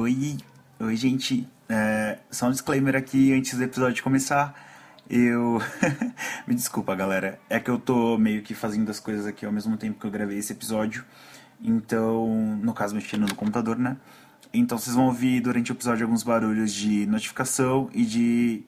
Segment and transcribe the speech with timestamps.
[0.00, 0.36] Oi,
[0.78, 1.48] oi gente.
[1.68, 4.54] É, só um disclaimer aqui antes do episódio começar.
[5.10, 5.58] Eu.
[6.46, 7.40] Me desculpa, galera.
[7.50, 10.10] É que eu tô meio que fazendo as coisas aqui ao mesmo tempo que eu
[10.12, 11.04] gravei esse episódio.
[11.60, 12.28] Então,
[12.62, 13.96] no caso, mexendo no computador, né?
[14.54, 18.64] Então, vocês vão ouvir durante o episódio alguns barulhos de notificação e de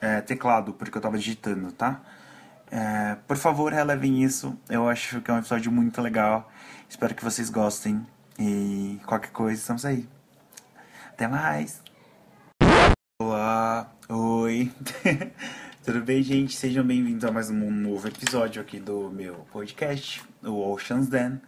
[0.00, 2.00] é, teclado, porque eu tava digitando, tá?
[2.72, 4.58] É, por favor, relevem isso.
[4.68, 6.50] Eu acho que é um episódio muito legal.
[6.88, 8.04] Espero que vocês gostem.
[8.36, 10.08] E qualquer coisa, estamos aí.
[11.22, 11.80] Até mais!
[13.20, 14.72] Olá, oi!
[15.84, 16.56] Tudo bem, gente?
[16.56, 21.40] Sejam bem-vindos a mais um novo episódio aqui do meu podcast, o Ocean's Den.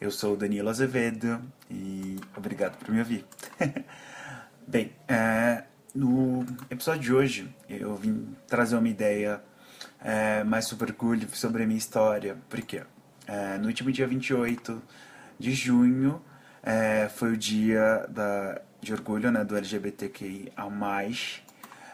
[0.00, 1.40] Eu sou o Danilo Azevedo
[1.70, 3.24] e obrigado por me ouvir.
[4.66, 5.62] bem, é,
[5.94, 9.40] no episódio de hoje eu vim trazer uma ideia
[10.02, 12.36] é, mais sobre orgulho, sobre a minha história.
[12.48, 12.82] Por quê?
[13.28, 14.82] É, no último dia 28
[15.38, 16.20] de junho
[16.64, 20.52] é, foi o dia da, de orgulho né, do LGBTQIA+,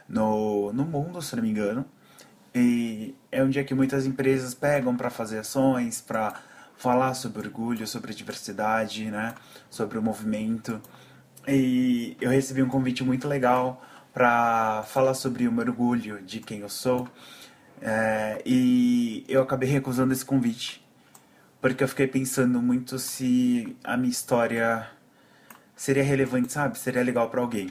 [0.09, 1.85] no, no mundo, se não me engano.
[2.55, 6.41] E é um dia que muitas empresas pegam para fazer ações, para
[6.77, 9.35] falar sobre orgulho, sobre diversidade, né,
[9.69, 10.81] sobre o movimento.
[11.47, 13.83] E eu recebi um convite muito legal
[14.13, 17.09] para falar sobre o meu orgulho de quem eu sou.
[17.81, 20.87] É, e eu acabei recusando esse convite
[21.61, 24.87] porque eu fiquei pensando muito se a minha história
[25.77, 26.79] seria relevante, sabe?
[26.79, 27.71] Seria legal para alguém.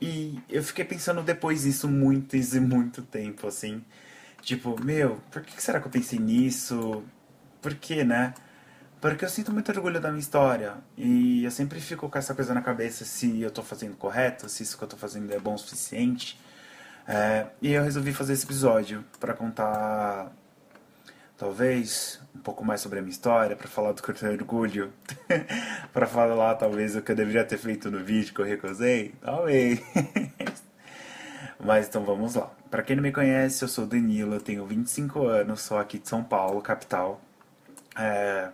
[0.00, 3.82] E eu fiquei pensando depois isso muito e muito tempo, assim.
[4.42, 7.02] Tipo, meu, por que será que eu pensei nisso?
[7.60, 8.34] Por que, né?
[9.00, 10.74] Porque eu sinto muito orgulho da minha história.
[10.96, 14.62] E eu sempre fico com essa coisa na cabeça se eu tô fazendo correto, se
[14.62, 16.38] isso que eu tô fazendo é bom o suficiente.
[17.06, 20.32] É, e eu resolvi fazer esse episódio para contar
[21.40, 24.92] talvez um pouco mais sobre a minha história, para falar do que eu tenho orgulho,
[25.90, 29.80] para falar talvez o que eu deveria ter feito no vídeo que eu recusei, talvez.
[31.58, 32.50] Mas então vamos lá.
[32.70, 36.06] Para quem não me conhece, eu sou Danilo, eu tenho 25 anos, sou aqui de
[36.06, 37.22] São Paulo, capital.
[37.98, 38.50] É,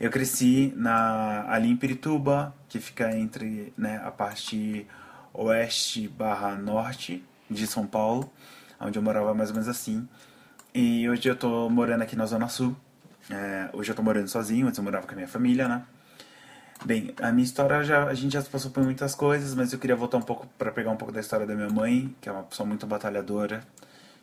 [0.00, 4.84] eu cresci na, ali em Pirituba, que fica entre né, a parte
[5.32, 8.32] oeste barra norte de São Paulo,
[8.80, 10.08] onde eu morava mais ou menos assim.
[10.72, 12.76] E hoje eu tô morando aqui na Zona Sul.
[13.28, 15.82] É, hoje eu tô morando sozinho, antes eu morava com a minha família, né?
[16.84, 19.96] Bem, a minha história já a gente já passou por muitas coisas, mas eu queria
[19.96, 22.44] voltar um pouco para pegar um pouco da história da minha mãe, que é uma
[22.44, 23.64] pessoa muito batalhadora,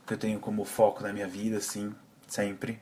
[0.06, 1.94] que eu tenho como foco na minha vida, assim,
[2.26, 2.80] sempre.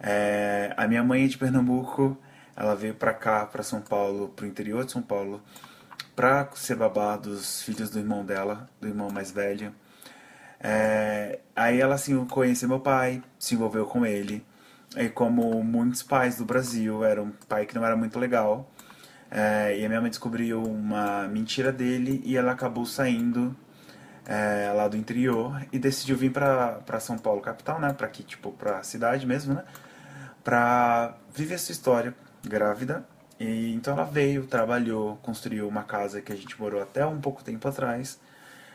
[0.00, 2.18] É, a minha mãe é de Pernambuco,
[2.56, 5.40] ela veio pra cá, pra São Paulo, pro interior de São Paulo,
[6.16, 9.72] pra ser babá dos filhos do irmão dela, do irmão mais velho.
[10.60, 14.44] É, aí ela assim conheceu meu pai, se envolveu com ele.
[14.96, 18.70] E como muitos pais do Brasil, era um pai que não era muito legal.
[19.30, 23.54] É, e a minha mãe descobriu uma mentira dele e ela acabou saindo
[24.26, 27.92] é, lá do interior e decidiu vir pra São Paulo, capital, né?
[27.92, 29.64] Pra aqui, tipo, pra cidade mesmo, né?
[30.44, 33.06] Pra viver essa história grávida.
[33.40, 37.44] E então ela veio, trabalhou, construiu uma casa que a gente morou até um pouco
[37.44, 38.18] tempo atrás.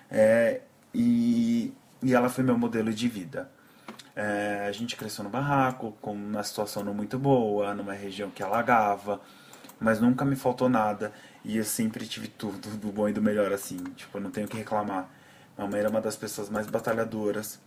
[0.10, 0.62] É,
[0.94, 3.50] e, e ela foi meu modelo de vida.
[4.16, 8.44] É, a gente cresceu no barraco, com uma situação não muito boa, numa região que
[8.44, 9.20] alagava,
[9.80, 11.12] mas nunca me faltou nada
[11.44, 14.48] e eu sempre tive tudo do bom e do melhor, assim, tipo, eu não tenho
[14.48, 15.10] que reclamar.
[15.58, 17.60] Minha mãe era uma das pessoas mais batalhadoras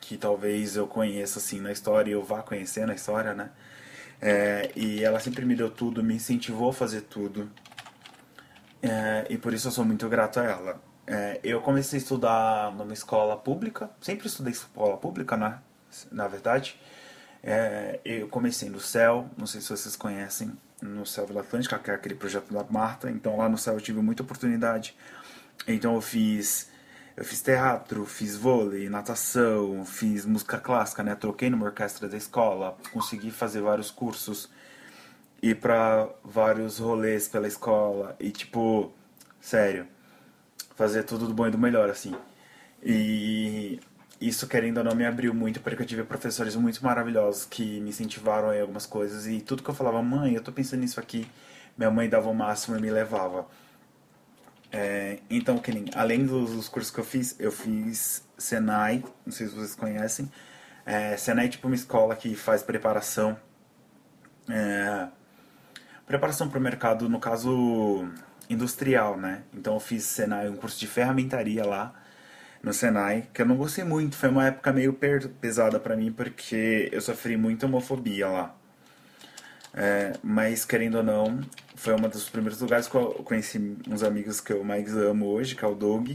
[0.00, 3.50] que talvez eu conheça, assim, na história, e eu vá conhecer na história, né?
[4.20, 7.50] É, e ela sempre me deu tudo, me incentivou a fazer tudo.
[8.82, 10.87] É, e por isso eu sou muito grato a ela.
[11.10, 15.58] É, eu comecei a estudar numa escola pública, sempre estudei escola pública, né?
[16.12, 16.78] na verdade.
[17.42, 20.52] É, eu comecei no CEL, não sei se vocês conhecem,
[20.82, 23.10] no CEL Vila Atlântica, que é aquele projeto da Marta.
[23.10, 24.94] Então lá no CEL eu tive muita oportunidade.
[25.66, 26.70] Então eu fiz,
[27.16, 31.14] eu fiz teatro, fiz vôlei, natação, fiz música clássica, né?
[31.14, 34.50] Troquei numa orquestra da escola, consegui fazer vários cursos,
[35.42, 38.92] ir para vários rolês pela escola e tipo,
[39.40, 39.88] sério
[40.78, 42.14] fazer tudo do bom e do melhor, assim.
[42.80, 43.80] E
[44.20, 47.90] isso, querendo ou não, me abriu muito, porque eu tive professores muito maravilhosos que me
[47.90, 49.26] incentivaram em algumas coisas.
[49.26, 51.28] E tudo que eu falava, mãe, eu tô pensando nisso aqui,
[51.76, 53.46] minha mãe dava o máximo e me levava.
[54.70, 59.32] É, então, que nem, além dos, dos, cursos que eu fiz, eu fiz Senai, não
[59.32, 60.30] sei se vocês conhecem.
[60.86, 63.36] É, Senai é tipo uma escola que faz preparação.
[64.48, 65.08] É,
[66.06, 68.08] preparação para o mercado, no caso
[68.48, 69.42] industrial, né?
[69.54, 71.94] Então eu fiz Senai, um curso de ferramentaria lá
[72.62, 74.92] no Senai, que eu não gostei muito, foi uma época meio
[75.40, 78.54] pesada para mim porque eu sofri muita homofobia lá.
[79.74, 81.40] É, mas, querendo ou não,
[81.76, 85.54] foi um dos primeiros lugares que eu conheci uns amigos que eu mais amo hoje,
[85.54, 86.10] que é o Doug.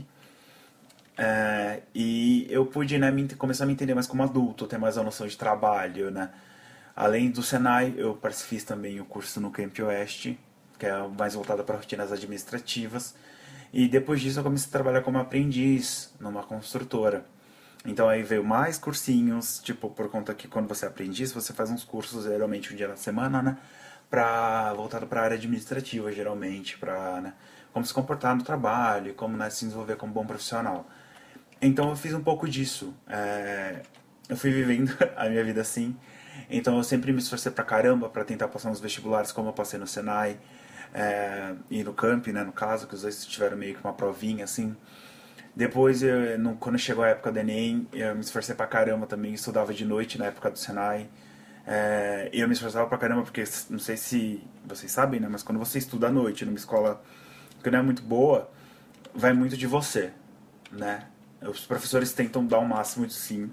[1.18, 5.04] É, e eu pude né, começar a me entender mais como adulto, ter mais a
[5.04, 6.30] noção de trabalho, né?
[6.96, 10.40] Além do Senai, eu fiz também o curso no Camp Oeste,
[10.84, 13.16] que é mais voltado para rotinas administrativas.
[13.72, 17.26] E depois disso eu comecei a trabalhar como aprendiz numa construtora.
[17.86, 21.72] Então aí veio mais cursinhos, tipo, por conta que quando você é aprendiz, você faz
[21.72, 23.58] uns cursos, geralmente um dia na semana, né?
[24.10, 27.34] Pra, voltado para a área administrativa, geralmente, para né,
[27.72, 30.86] como se comportar no trabalho, como né, se desenvolver como bom profissional.
[31.62, 32.94] Então eu fiz um pouco disso.
[33.08, 33.82] É,
[34.28, 35.96] eu fui vivendo a minha vida assim.
[36.50, 39.80] Então eu sempre me esforcei pra caramba para tentar passar nos vestibulares, como eu passei
[39.80, 40.38] no Senai
[40.94, 44.44] é, e no Camp, né, no caso, que os dois tiveram meio que uma provinha
[44.44, 44.76] assim.
[45.56, 49.34] Depois, eu, no, quando chegou a época do Enem, eu me esforcei pra caramba também,
[49.34, 51.10] estudava de noite na época do Senai.
[51.66, 55.58] É, eu me esforçava pra caramba porque, não sei se vocês sabem, né, mas quando
[55.58, 57.02] você estuda à noite numa escola
[57.64, 58.52] que não é muito boa,
[59.16, 60.12] vai muito de você,
[60.72, 61.08] né?
[61.42, 63.50] Os professores tentam dar o máximo de sim,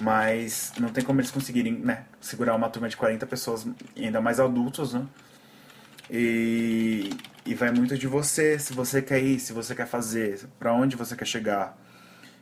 [0.00, 4.40] mas não tem como eles conseguirem, né, segurar uma turma de 40 pessoas, ainda mais
[4.40, 5.06] adultos, né?
[6.10, 7.10] E,
[7.44, 10.96] e vai muito de você, se você quer ir, se você quer fazer, para onde
[10.96, 11.76] você quer chegar.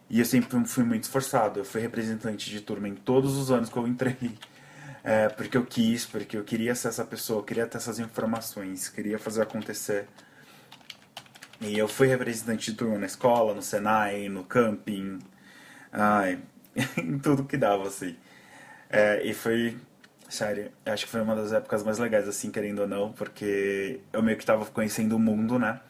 [0.09, 1.61] E eu sempre fui muito esforçado.
[1.61, 4.17] Eu fui representante de turma em todos os anos que eu entrei.
[5.07, 9.19] É, porque eu quis, porque eu queria ser essa pessoa, queria ter essas informações, queria
[9.19, 10.09] fazer acontecer.
[11.61, 15.19] E eu fui representante de turma na escola, no Senai, no camping,
[15.93, 16.39] ai,
[16.97, 18.17] em tudo que dava, assim.
[18.89, 19.77] É, e foi
[20.29, 24.23] Sério, acho que foi uma das épocas mais legais, assim, querendo ou não, porque eu
[24.23, 25.81] meio que tava conhecendo o mundo, né?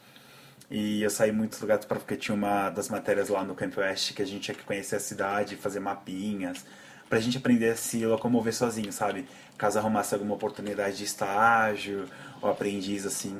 [0.71, 4.15] E eu saí muitos lugares para porque tinha uma das matérias lá no Camp West
[4.15, 6.65] que a gente tinha que conhecer a cidade, fazer mapinhas,
[7.09, 9.27] pra gente aprender a se locomover sozinho, sabe?
[9.57, 12.07] Caso arrumasse alguma oportunidade de estágio
[12.43, 13.39] ou aprendiz, assim.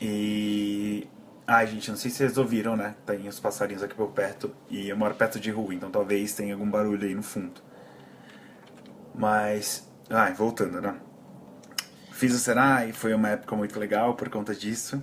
[0.00, 1.06] E.
[1.46, 2.94] Ai, gente, não sei se vocês ouviram, né?
[3.04, 6.54] Tem os passarinhos aqui por perto e eu moro perto de rua, então talvez tenha
[6.54, 7.60] algum barulho aí no fundo.
[9.14, 10.94] Mas ah, voltando, né?
[12.12, 15.00] Fiz o Senai, foi uma época muito legal por conta disso.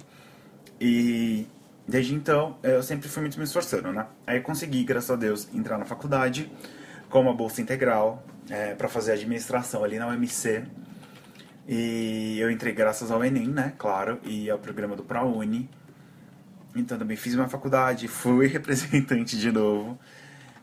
[0.80, 1.48] E
[1.88, 4.08] desde então eu sempre fui muito me esforçando, né?
[4.26, 6.52] Aí eu consegui, graças a Deus, entrar na faculdade
[7.10, 10.64] com uma bolsa integral é, para fazer administração ali na UMC.
[11.68, 13.74] E eu entrei graças ao Enem, né?
[13.78, 15.70] Claro, e ao programa do ProUni.
[16.76, 20.00] Então também fiz uma faculdade, fui representante de novo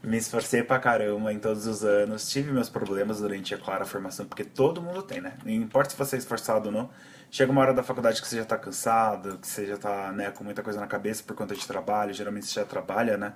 [0.07, 2.29] me esforcei pra caramba em todos os anos.
[2.29, 5.35] Tive meus problemas durante, a clara, formação, porque todo mundo tem, né?
[5.45, 6.91] Não importa se você é esforçado ou não.
[7.29, 10.31] Chega uma hora da faculdade que você já tá cansado, que você já tá né,
[10.31, 12.15] com muita coisa na cabeça por conta de trabalho.
[12.15, 13.35] Geralmente você já trabalha, né?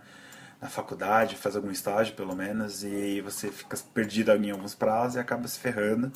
[0.62, 5.18] Na faculdade, faz algum estágio pelo menos, e você fica perdido em alguns prazos e
[5.18, 6.12] acaba se ferrando.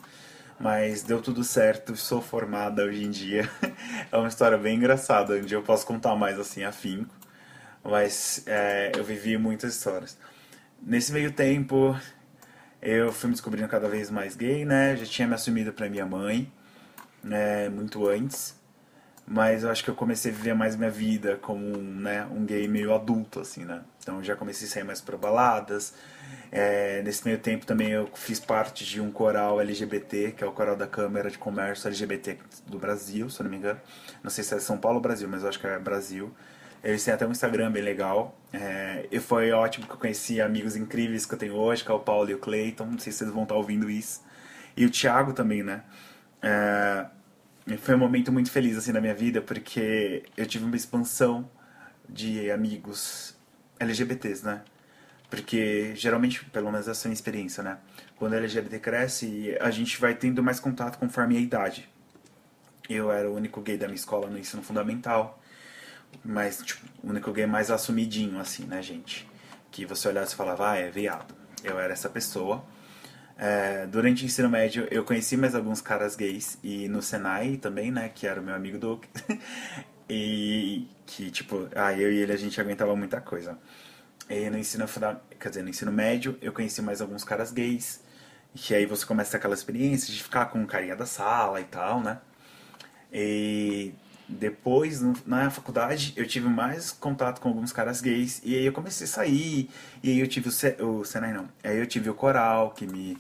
[0.61, 3.51] Mas deu tudo certo, sou formada hoje em dia.
[4.13, 7.13] é uma história bem engraçada, onde eu posso contar mais assim afinco.
[7.83, 10.17] Mas é, eu vivi muitas histórias.
[10.83, 11.97] Nesse meio tempo,
[12.83, 14.97] eu fui me descobrindo cada vez mais gay, né?
[14.97, 16.53] Já tinha me assumido pra minha mãe,
[17.23, 17.69] né?
[17.69, 18.55] Muito antes.
[19.27, 22.45] Mas eu acho que eu comecei a viver mais minha vida como um, né, um
[22.45, 23.83] gay meio adulto, assim, né?
[24.03, 25.95] Então já comecei a sair mais pra baladas.
[26.53, 30.53] É, nesse meio tempo também eu fiz parte de um coral LGBT, que é o
[30.53, 33.81] coral da Câmara de Comércio LGBT do Brasil, se eu não me engano.
[34.23, 36.31] Não sei se é São Paulo ou Brasil, mas eu acho que é Brasil.
[36.85, 38.39] Eles têm até um Instagram bem legal.
[38.53, 41.95] É, e foi ótimo que eu conheci amigos incríveis que eu tenho hoje, que é
[41.95, 42.85] o Paulo e o Cleiton.
[42.85, 44.23] Não sei se vocês vão estar ouvindo isso.
[44.77, 45.83] E o Thiago também, né?
[46.43, 47.07] É,
[47.79, 51.51] foi um momento muito feliz assim na minha vida, porque eu tive uma expansão
[52.07, 53.35] de amigos
[53.81, 54.63] LGBTs, né?
[55.31, 57.79] Porque geralmente, pelo menos essa é a minha experiência, né?
[58.17, 61.89] Quando a LGBT cresce, a gente vai tendo mais contato conforme a idade.
[62.91, 65.41] Eu era o único gay da minha escola no ensino fundamental
[66.25, 69.29] mas tipo, o único gay mais assumidinho, assim, né, gente?
[69.71, 71.35] Que você olhasse e falava, ah, é viado.
[71.63, 72.65] Eu era essa pessoa.
[73.37, 77.91] É, durante o ensino médio, eu conheci mais alguns caras gays, e no Senai também,
[77.91, 79.05] né, que era o meu amigo Doug.
[80.09, 83.59] e que, tipo, ah, eu e ele a gente aguentava muita coisa.
[84.29, 84.87] E no ensino,
[85.39, 88.03] quer dizer, no ensino médio, eu conheci mais alguns caras gays,
[88.55, 92.01] que aí você começa aquela experiência de ficar com o carinha da sala e tal,
[92.01, 92.21] né?
[93.13, 93.95] E
[94.29, 98.41] depois, na faculdade, eu tive mais contato com alguns caras gays.
[98.43, 99.69] E aí eu comecei a sair.
[100.03, 101.49] E aí eu tive o, Se o Senai, não.
[101.63, 103.19] Aí eu tive o coral, que me,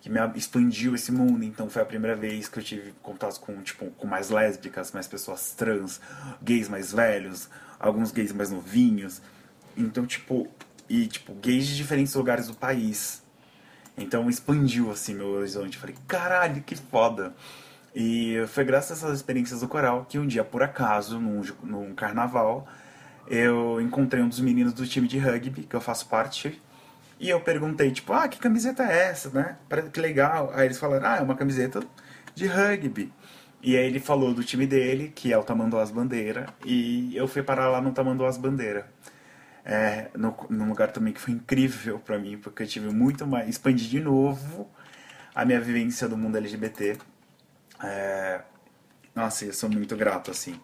[0.00, 1.42] que me expandiu esse mundo.
[1.42, 5.06] Então foi a primeira vez que eu tive contato com, tipo, com mais lésbicas, mais
[5.06, 6.00] pessoas trans,
[6.42, 7.48] gays mais velhos,
[7.80, 9.22] alguns gays mais novinhos.
[9.74, 10.48] Então, tipo,
[10.88, 13.22] e tipo, gays de diferentes lugares do país.
[13.96, 15.78] Então expandiu assim meu horizonte.
[15.78, 17.34] Falei, caralho, que foda.
[17.94, 21.94] E foi graças a essas experiências do coral que um dia, por acaso, num, num
[21.94, 22.66] carnaval,
[23.26, 26.60] eu encontrei um dos meninos do time de rugby, que eu faço parte,
[27.20, 29.56] e eu perguntei, tipo, ah, que camiseta é essa, né?
[29.92, 30.50] Que legal.
[30.54, 31.82] Aí eles falaram, ah, é uma camiseta
[32.34, 33.12] de rugby.
[33.62, 37.42] E aí ele falou do time dele, que é o Tamanduás Bandeira, e eu fui
[37.42, 38.90] parar lá no Tamanduás Bandeira.
[39.64, 43.48] É, no, num lugar também que foi incrível para mim, porque eu tive muito mais.
[43.48, 44.68] expandi de novo
[45.34, 46.98] a minha vivência do mundo LGBT.
[47.82, 48.42] É,
[49.14, 50.58] nossa, eu sou muito grato, assim.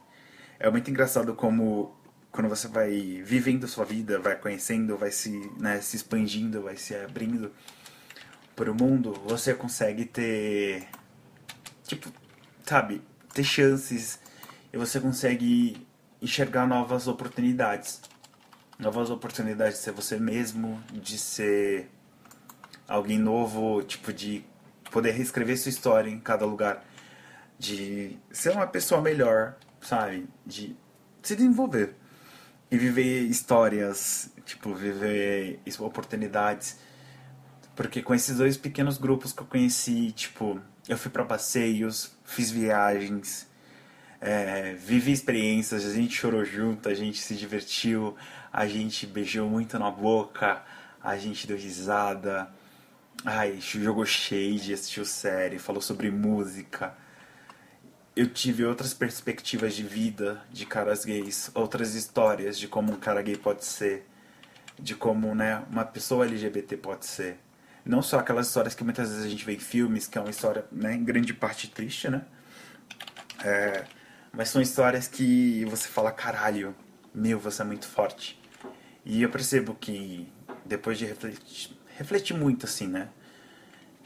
[0.58, 1.96] É muito engraçado como
[2.30, 6.94] quando você vai vivendo sua vida, vai conhecendo, vai se, né, se expandindo, vai se
[6.94, 7.52] abrindo
[8.54, 10.88] para o mundo, você consegue ter.
[11.84, 12.12] Tipo,
[12.66, 14.18] sabe, ter chances
[14.72, 15.86] e você consegue
[16.20, 18.00] enxergar novas oportunidades.
[18.78, 21.90] Novas oportunidades de ser você mesmo, de ser
[22.86, 24.44] alguém novo, tipo, de
[24.90, 26.84] poder reescrever sua história em cada lugar,
[27.58, 30.28] de ser uma pessoa melhor, sabe?
[30.46, 30.76] De
[31.22, 31.94] se desenvolver
[32.70, 36.78] e viver histórias, tipo, viver oportunidades.
[37.74, 42.50] Porque com esses dois pequenos grupos que eu conheci, tipo, eu fui para passeios, fiz
[42.50, 43.46] viagens,
[44.20, 48.16] é, vivi experiências, a gente chorou junto, a gente se divertiu,
[48.52, 50.62] a gente beijou muito na boca,
[51.02, 52.48] a gente deu risada,
[53.24, 56.94] ai, jogou shade, assistiu série, falou sobre música
[58.18, 63.22] eu tive outras perspectivas de vida de caras gays, outras histórias de como um cara
[63.22, 64.04] gay pode ser,
[64.76, 67.38] de como né, uma pessoa LGBT pode ser.
[67.84, 70.30] Não só aquelas histórias que muitas vezes a gente vê em filmes, que é uma
[70.30, 72.24] história né, em grande parte triste, né?
[73.44, 73.84] É,
[74.32, 76.74] mas são histórias que você fala, caralho,
[77.14, 78.36] meu, você é muito forte.
[79.04, 80.28] E eu percebo que
[80.64, 83.10] depois de refletir, refletir muito assim, né?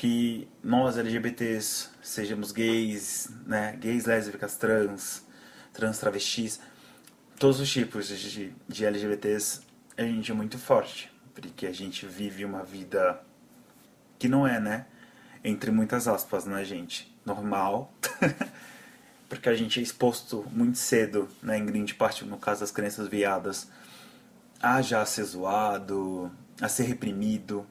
[0.02, 5.24] Que nós LGBTs sejamos gays, né, gays, lésbicas, trans,
[5.72, 6.58] trans travestis,
[7.38, 9.60] todos os tipos de, de LGBTs,
[9.96, 13.22] a gente é muito forte, porque a gente vive uma vida
[14.18, 14.86] que não é, né,
[15.44, 17.94] entre muitas aspas, né, gente, normal,
[19.30, 23.06] porque a gente é exposto muito cedo, né, em grande parte, no caso das crianças
[23.06, 23.70] viadas,
[24.60, 26.28] a já ser zoado,
[26.60, 27.64] a ser reprimido,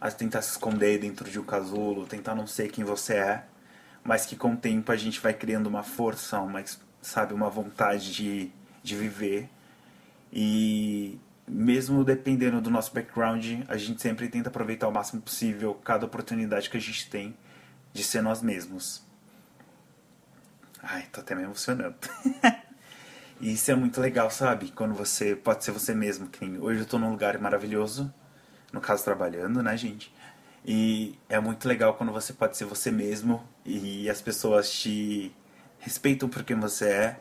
[0.00, 3.44] a tentar se esconder dentro de um casulo, tentar não ser quem você é,
[4.02, 6.64] mas que com o tempo a gente vai criando uma força, uma,
[7.02, 8.50] sabe, uma vontade de,
[8.82, 9.50] de viver.
[10.32, 16.06] E mesmo dependendo do nosso background, a gente sempre tenta aproveitar o máximo possível cada
[16.06, 17.36] oportunidade que a gente tem
[17.92, 19.04] de ser nós mesmos.
[20.82, 21.96] Ai, tô até me emocionando.
[23.38, 24.70] e isso é muito legal, sabe?
[24.70, 26.30] Quando você pode ser você mesmo.
[26.60, 28.10] Hoje eu tô num lugar maravilhoso
[28.72, 30.12] no caso trabalhando, né, gente?
[30.64, 35.34] E é muito legal quando você pode ser você mesmo e as pessoas te
[35.78, 37.16] respeitam por quem você é,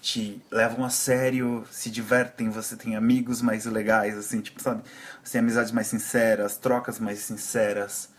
[0.00, 4.82] te levam a sério, se divertem, você tem amigos mais legais, assim, tipo, sabe?
[5.22, 8.10] Você tem amizades mais sinceras, trocas mais sinceras.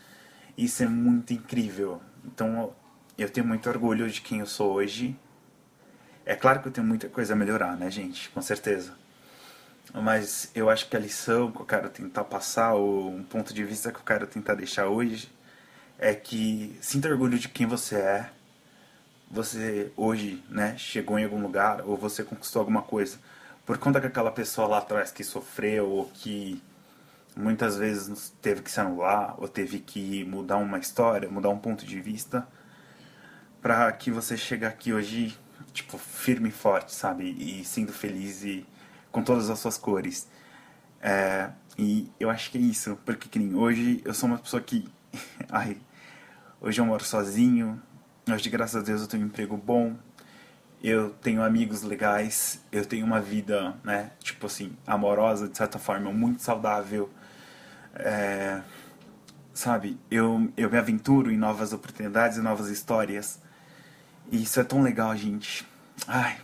[0.56, 2.00] Isso é muito incrível.
[2.24, 2.74] Então,
[3.18, 5.18] eu tenho muito orgulho de quem eu sou hoje.
[6.24, 8.30] É claro que eu tenho muita coisa a melhorar, né, gente?
[8.30, 9.03] Com certeza
[9.92, 13.64] mas eu acho que a lição que eu quero tentar passar, ou um ponto de
[13.64, 15.30] vista que eu quero tentar deixar hoje,
[15.98, 18.30] é que sinta orgulho de quem você é.
[19.30, 23.18] Você hoje, né, chegou em algum lugar ou você conquistou alguma coisa
[23.64, 26.62] por conta que aquela pessoa lá atrás que sofreu ou que
[27.36, 31.84] muitas vezes teve que se anular ou teve que mudar uma história, mudar um ponto
[31.86, 32.46] de vista,
[33.62, 35.36] para que você chegue aqui hoje,
[35.72, 37.30] tipo, firme e forte, sabe?
[37.30, 38.66] E sendo feliz e
[39.14, 40.26] com todas as suas cores.
[41.00, 44.60] É, e eu acho que é isso, porque que nem hoje eu sou uma pessoa
[44.60, 44.88] que.
[45.48, 45.76] ai,
[46.60, 47.80] hoje eu moro sozinho,
[48.28, 49.96] hoje graças a Deus eu tenho um emprego bom,
[50.82, 56.12] eu tenho amigos legais, eu tenho uma vida, né, tipo assim, amorosa, de certa forma,
[56.12, 57.08] muito saudável.
[57.94, 58.62] É,
[59.52, 63.40] sabe, eu, eu me aventuro em novas oportunidades e novas histórias.
[64.32, 65.64] E isso é tão legal, gente.
[66.08, 66.36] Ai,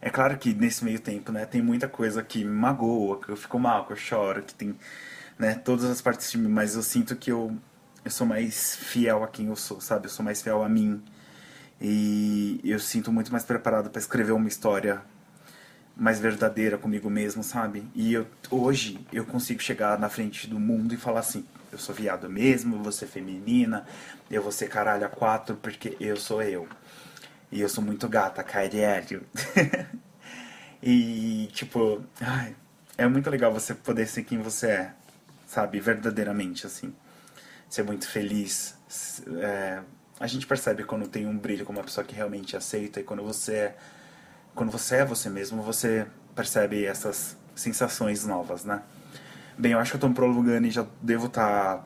[0.00, 3.36] é claro que nesse meio tempo, né, tem muita coisa que me magoa, que eu
[3.36, 4.74] fico mal, que eu choro, que tem,
[5.38, 7.56] né, todas as partes de mim, mas eu sinto que eu,
[8.04, 10.06] eu sou mais fiel a quem eu sou, sabe?
[10.06, 11.02] Eu sou mais fiel a mim.
[11.80, 15.02] E eu sinto muito mais preparado para escrever uma história
[15.96, 17.84] mais verdadeira comigo mesmo, sabe?
[17.94, 21.94] E eu, hoje eu consigo chegar na frente do mundo e falar assim: eu sou
[21.94, 23.86] viado mesmo, eu vou ser feminina,
[24.30, 26.66] eu vou ser caralho a quatro porque eu sou eu.
[27.52, 29.26] E eu sou muito gata, caralho.
[30.82, 32.54] e, tipo, ai,
[32.96, 34.92] é muito legal você poder ser quem você é,
[35.46, 35.80] sabe?
[35.80, 36.94] Verdadeiramente, assim.
[37.68, 38.76] Ser muito feliz,
[39.40, 39.80] é,
[40.18, 43.22] a gente percebe quando tem um brilho com uma pessoa que realmente aceita e quando
[43.22, 43.76] você é,
[44.54, 48.82] quando você é você mesmo, você percebe essas sensações novas, né?
[49.56, 51.84] Bem, eu acho que eu tô me prolongando e já devo estar tá,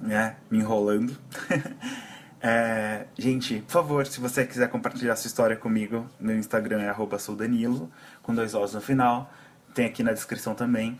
[0.00, 1.16] né, me enrolando.
[2.42, 7.90] é, gente, por favor, se você quiser compartilhar sua história comigo, meu Instagram é soudanilo,
[8.22, 9.30] com dois Os no final.
[9.74, 10.98] Tem aqui na descrição também.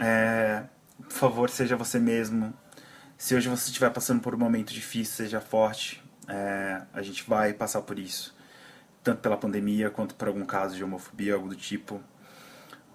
[0.00, 0.64] É,
[1.02, 2.54] por favor, seja você mesmo.
[3.18, 6.02] Se hoje você estiver passando por um momento difícil, seja forte.
[6.26, 8.34] É, a gente vai passar por isso.
[9.02, 12.00] Tanto pela pandemia quanto por algum caso de homofobia, algo do tipo.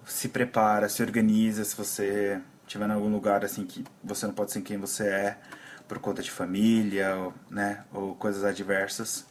[0.04, 4.52] Se prepara, se organiza se você estiver em algum lugar assim que você não pode
[4.52, 5.38] ser quem você é
[5.88, 9.26] por conta de família, ou, né, ou coisas adversas.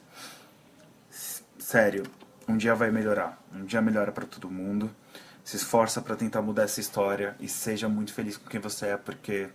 [1.57, 2.03] Sério,
[2.48, 3.41] um dia vai melhorar.
[3.53, 4.93] Um dia melhora para todo mundo
[5.43, 8.98] se esforça para tentar mudar essa história e seja muito feliz com quem você é,
[8.98, 9.50] porque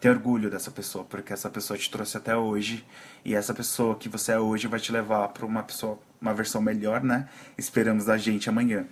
[0.00, 2.84] tem orgulho dessa pessoa, porque essa pessoa te trouxe até hoje
[3.24, 6.60] e essa pessoa que você é hoje vai te levar para uma pessoa, uma versão
[6.60, 7.28] melhor, né?
[7.56, 8.86] Esperamos da gente amanhã.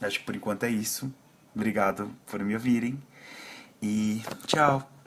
[0.00, 1.12] Acho que por enquanto é isso.
[1.54, 3.02] Obrigado por me ouvirem
[3.82, 4.95] e tchau.